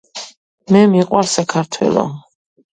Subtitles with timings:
[0.77, 2.09] მე მიყვარს საქართელო